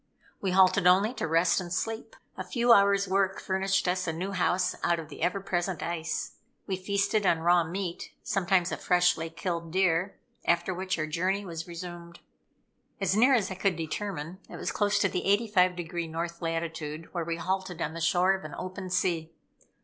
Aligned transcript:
We 0.41 0.49
halted 0.49 0.87
only 0.87 1.13
to 1.13 1.27
rest 1.27 1.61
and 1.61 1.71
sleep. 1.71 2.15
A 2.35 2.43
few 2.43 2.73
hours 2.73 3.07
work 3.07 3.39
furnished 3.39 3.87
us 3.87 4.07
a 4.07 4.11
new 4.11 4.31
house 4.31 4.73
out 4.81 4.97
of 4.97 5.09
the 5.09 5.21
ever 5.21 5.39
present 5.39 5.83
ice. 5.83 6.37
We 6.65 6.75
feasted 6.75 7.23
on 7.23 7.41
raw 7.41 7.63
meat 7.63 8.11
sometimes 8.23 8.71
a 8.71 8.77
freshly 8.77 9.29
killed 9.29 9.71
deer; 9.71 10.17
after 10.43 10.73
which 10.73 10.97
our 10.97 11.05
journey 11.05 11.45
was 11.45 11.67
resumed. 11.67 12.19
As 12.99 13.15
near 13.15 13.35
as 13.35 13.51
I 13.51 13.53
could 13.53 13.75
determine, 13.75 14.39
it 14.49 14.57
was 14.57 14.71
close 14.71 14.97
to 15.01 15.07
the 15.07 15.21
85° 15.53 16.09
north 16.09 16.41
latitude, 16.41 17.09
where 17.13 17.23
we 17.23 17.35
halted 17.35 17.79
on 17.79 17.93
the 17.93 18.01
shore 18.01 18.33
of 18.33 18.43
an 18.43 18.55
open 18.57 18.89
sea. 18.89 19.31